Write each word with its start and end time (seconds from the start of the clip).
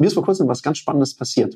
Mir 0.00 0.06
ist 0.06 0.14
vor 0.14 0.24
kurzem 0.24 0.48
was 0.48 0.62
ganz 0.62 0.78
Spannendes 0.78 1.12
passiert. 1.12 1.54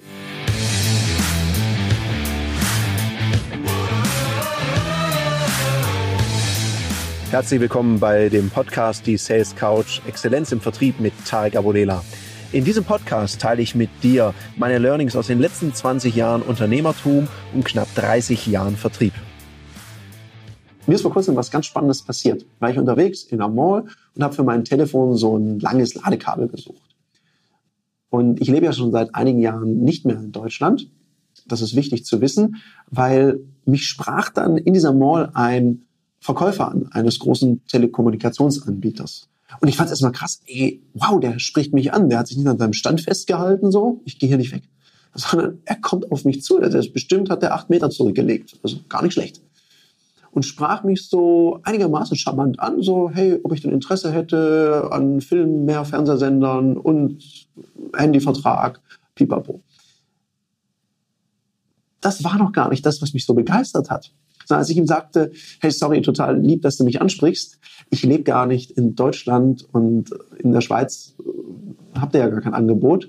Herzlich 7.31 7.59
willkommen 7.59 7.99
bei 7.99 8.29
dem 8.29 8.51
Podcast 8.51 9.07
Die 9.07 9.17
Sales 9.17 9.57
Couch 9.57 10.03
Exzellenz 10.07 10.53
im 10.53 10.61
Vertrieb 10.61 11.01
mit 11.01 11.15
Tarek 11.27 11.57
Abodela. 11.57 12.05
In 12.53 12.65
diesem 12.65 12.85
Podcast 12.85 13.41
teile 13.41 13.63
ich 13.63 13.75
mit 13.75 13.89
dir 14.03 14.35
meine 14.59 14.77
Learnings 14.77 15.17
aus 15.17 15.29
den 15.29 15.41
letzten 15.41 15.73
20 15.73 16.15
Jahren 16.15 16.43
Unternehmertum 16.43 17.29
und 17.55 17.65
knapp 17.65 17.89
30 17.95 18.47
Jahren 18.49 18.77
Vertrieb. 18.77 19.15
Mir 20.87 20.97
ist 20.97 21.03
vor 21.03 21.15
kurzem 21.15 21.35
was 21.35 21.51
ganz 21.51 21.65
Spannendes 21.65 22.03
passiert. 22.03 22.45
War 22.61 22.69
ich 22.69 22.77
unterwegs 22.77 23.23
in 23.23 23.41
einer 23.41 23.51
Mall 23.51 23.87
und 24.15 24.23
habe 24.23 24.35
für 24.35 24.45
mein 24.45 24.67
Telefon 24.67 25.17
so 25.17 25.35
ein 25.39 25.61
langes 25.61 25.95
Ladekabel 25.95 26.49
gesucht. 26.49 26.94
Und 28.15 28.41
ich 28.41 28.47
lebe 28.47 28.65
ja 28.65 28.73
schon 28.73 28.93
seit 28.93 29.13
einigen 29.17 29.41
Jahren 29.41 29.79
nicht 29.81 30.07
mehr 30.07 30.21
in 30.21 30.31
Deutschland. 30.31 30.89
Das 31.49 31.63
ist 31.63 31.75
wichtig 31.75 32.05
zu 32.05 32.21
wissen, 32.21 32.63
weil 32.89 33.41
mich 33.65 33.89
sprach 33.89 34.31
dann 34.31 34.57
in 34.57 34.73
dieser 34.73 34.93
Mall 34.93 35.31
ein 35.35 35.83
Verkäufer 36.21 36.71
an, 36.71 36.87
eines 36.93 37.19
großen 37.19 37.65
Telekommunikationsanbieters. 37.67 39.29
Und 39.61 39.67
ich 39.67 39.77
fand 39.77 39.89
es 39.89 39.95
erstmal 39.95 40.13
krass, 40.13 40.43
ey, 40.47 40.81
wow, 40.93 41.19
der 41.19 41.41
spricht 41.41 41.75
mich 41.75 41.93
an, 41.93 42.09
der 42.09 42.21
hat 42.21 42.29
sich 42.29 42.37
nicht 42.37 42.47
an 42.47 42.57
seinem 42.57 42.73
Stand 42.73 43.01
festgehalten, 43.01 43.73
so, 43.73 44.01
ich 44.05 44.21
gehe 44.21 44.29
hier 44.29 44.39
nicht 44.39 44.53
weg. 44.53 44.63
Sondern 45.15 45.59
er 45.65 45.81
kommt 45.81 46.13
auf 46.13 46.25
mich 46.25 46.41
zu, 46.45 46.61
der 46.61 46.73
ist 46.73 46.93
bestimmt 46.93 47.31
hat 47.31 47.43
der 47.43 47.55
acht 47.55 47.69
Meter 47.69 47.91
zurückgelegt. 47.91 48.61
Also 48.63 48.77
gar 48.89 49.03
nicht 49.03 49.15
schlecht. 49.15 49.43
Und 50.35 50.43
sprach 50.43 50.83
mich 50.83 51.09
so 51.09 51.61
einigermaßen 51.63 52.17
charmant 52.17 52.59
an, 52.59 52.83
so, 52.83 53.09
hey, 53.09 53.39
ob 53.45 53.53
ich 53.53 53.63
denn 53.63 53.71
Interesse 53.71 54.11
hätte 54.11 54.89
an 54.91 55.21
Filmen, 55.21 55.65
mehr 55.65 55.85
Fernsehsendern 55.85 56.77
und 56.77 57.23
Handyvertrag, 57.97 58.81
pipapo. 59.15 59.63
Das 62.01 62.25
war 62.25 62.37
noch 62.37 62.51
gar 62.51 62.69
nicht 62.69 62.85
das, 62.85 63.01
was 63.01 63.15
mich 63.15 63.25
so 63.25 63.35
begeistert 63.35 63.91
hat. 63.91 64.13
Sondern 64.45 64.63
als 64.63 64.71
ich 64.71 64.77
ihm 64.77 64.89
sagte, 64.89 65.31
hey, 65.61 65.71
sorry, 65.71 66.03
total 66.03 66.41
lieb, 66.41 66.63
dass 66.63 66.79
du 66.79 66.85
mich 66.85 67.01
ansprichst. 67.01 67.61
Ich 67.91 68.03
lebe 68.03 68.25
gar 68.25 68.47
nicht 68.47 68.73
in 68.73 68.97
Deutschland 68.97 69.65
und 69.71 70.11
in 70.39 70.51
der 70.51 70.63
Schweiz 70.63 71.15
äh, 71.21 71.99
habt 72.01 72.13
ihr 72.17 72.21
ja 72.23 72.29
gar 72.29 72.41
kein 72.41 72.55
Angebot. 72.55 73.09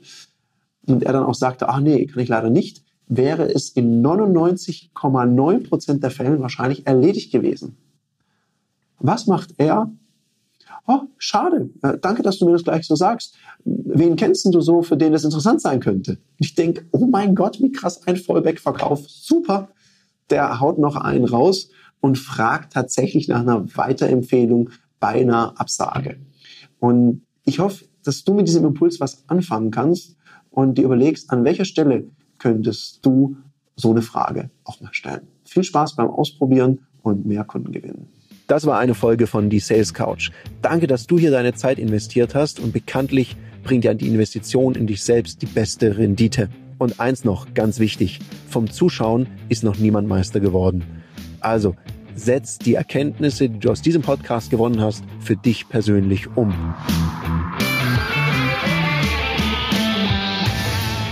Und 0.85 1.01
er 1.01 1.11
dann 1.11 1.23
auch 1.23 1.33
sagte, 1.33 1.69
ach 1.69 1.79
nee, 1.79 2.05
kann 2.05 2.21
ich 2.21 2.29
leider 2.29 2.51
nicht, 2.51 2.84
wäre 3.07 3.53
es 3.53 3.69
in 3.69 4.03
99,9 4.03 5.67
Prozent 5.67 6.03
der 6.03 6.11
Fällen 6.11 6.41
wahrscheinlich 6.41 6.87
erledigt 6.87 7.31
gewesen. 7.31 7.77
Was 8.99 9.27
macht 9.27 9.53
er? 9.57 9.91
oh, 10.87 11.01
schade, 11.17 11.69
äh, 11.81 11.97
danke, 11.99 12.21
dass 12.21 12.37
du 12.37 12.45
mir 12.45 12.53
das 12.53 12.63
gleich 12.63 12.85
so 12.85 12.95
sagst. 12.95 13.35
Wen 13.63 14.15
kennst 14.15 14.45
du 14.45 14.61
so, 14.61 14.81
für 14.81 14.97
den 14.97 15.13
das 15.13 15.23
interessant 15.23 15.61
sein 15.61 15.79
könnte? 15.79 16.17
Ich 16.37 16.55
denke, 16.55 16.85
oh 16.91 17.07
mein 17.07 17.35
Gott, 17.35 17.59
wie 17.61 17.71
krass 17.71 18.05
ein 18.07 18.17
Vollback-Verkauf, 18.17 19.07
super. 19.07 19.69
Der 20.29 20.59
haut 20.59 20.79
noch 20.79 20.95
einen 20.95 21.25
raus 21.25 21.69
und 22.01 22.17
fragt 22.17 22.73
tatsächlich 22.73 23.27
nach 23.27 23.41
einer 23.41 23.65
Weiterempfehlung 23.75 24.69
bei 24.99 25.21
einer 25.21 25.59
Absage. 25.59 26.17
Und 26.79 27.23
ich 27.45 27.59
hoffe, 27.59 27.85
dass 28.03 28.23
du 28.23 28.33
mit 28.33 28.47
diesem 28.47 28.65
Impuls 28.65 28.99
was 28.99 29.23
anfangen 29.27 29.71
kannst 29.71 30.15
und 30.49 30.77
dir 30.77 30.85
überlegst, 30.85 31.31
an 31.31 31.43
welcher 31.43 31.65
Stelle 31.65 32.05
könntest 32.45 33.03
du 33.03 33.37
so 33.75 33.89
eine 33.89 34.03
Frage 34.03 34.51
auch 34.65 34.79
mal 34.79 34.93
stellen. 34.93 35.21
Viel 35.45 35.63
Spaß 35.63 35.95
beim 35.95 36.11
Ausprobieren 36.11 36.85
und 37.01 37.25
mehr 37.25 37.43
Kunden 37.43 37.71
gewinnen. 37.71 38.07
Das 38.45 38.67
war 38.67 38.77
eine 38.77 38.93
Folge 38.93 39.25
von 39.25 39.49
Die 39.49 39.59
Sales 39.59 39.95
Couch. 39.95 40.29
Danke, 40.61 40.85
dass 40.85 41.07
du 41.07 41.17
hier 41.17 41.31
deine 41.31 41.55
Zeit 41.55 41.79
investiert 41.79 42.35
hast 42.35 42.59
und 42.59 42.71
bekanntlich 42.71 43.35
bringt 43.63 43.83
ja 43.83 43.95
die 43.95 44.07
Investition 44.07 44.75
in 44.75 44.85
dich 44.85 45.03
selbst 45.03 45.41
die 45.41 45.47
beste 45.47 45.97
Rendite. 45.97 46.49
Und 46.77 46.99
eins 46.99 47.23
noch, 47.23 47.55
ganz 47.55 47.79
wichtig, 47.79 48.19
vom 48.47 48.69
Zuschauen 48.69 49.25
ist 49.49 49.63
noch 49.63 49.79
niemand 49.79 50.07
Meister 50.07 50.39
geworden. 50.39 50.83
Also, 51.39 51.75
setz 52.13 52.59
die 52.59 52.75
Erkenntnisse, 52.75 53.49
die 53.49 53.57
du 53.57 53.71
aus 53.71 53.81
diesem 53.81 54.03
Podcast 54.03 54.51
gewonnen 54.51 54.81
hast, 54.81 55.03
für 55.19 55.35
dich 55.35 55.67
persönlich 55.67 56.27
um. 56.37 56.53